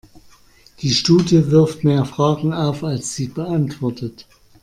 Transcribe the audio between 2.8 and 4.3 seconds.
als sie beantwortet.